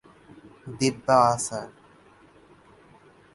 Divya, 0.79 1.19
sir. 1.45 1.67